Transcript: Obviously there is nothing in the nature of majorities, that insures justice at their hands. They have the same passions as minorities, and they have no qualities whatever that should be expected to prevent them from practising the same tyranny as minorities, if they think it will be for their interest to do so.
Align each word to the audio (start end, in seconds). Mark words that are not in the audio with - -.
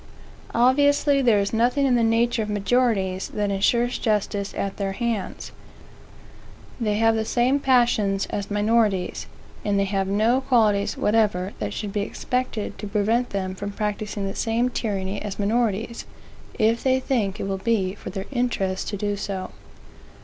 Obviously 0.55 1.21
there 1.21 1.37
is 1.39 1.53
nothing 1.53 1.85
in 1.85 1.93
the 1.93 2.01
nature 2.03 2.41
of 2.41 2.49
majorities, 2.49 3.27
that 3.27 3.51
insures 3.51 3.99
justice 3.99 4.51
at 4.55 4.77
their 4.77 4.93
hands. 4.93 5.51
They 6.79 6.95
have 6.95 7.13
the 7.15 7.23
same 7.23 7.59
passions 7.59 8.25
as 8.31 8.49
minorities, 8.49 9.27
and 9.63 9.79
they 9.79 9.83
have 9.85 10.07
no 10.07 10.41
qualities 10.41 10.97
whatever 10.97 11.53
that 11.59 11.71
should 11.71 11.93
be 11.93 12.01
expected 12.01 12.79
to 12.79 12.87
prevent 12.87 13.29
them 13.29 13.53
from 13.53 13.73
practising 13.73 14.25
the 14.25 14.33
same 14.33 14.69
tyranny 14.71 15.21
as 15.21 15.37
minorities, 15.37 16.07
if 16.57 16.81
they 16.81 16.99
think 16.99 17.39
it 17.39 17.43
will 17.47 17.59
be 17.59 17.93
for 17.93 18.09
their 18.09 18.25
interest 18.31 18.87
to 18.87 18.97
do 18.97 19.15
so. 19.15 19.51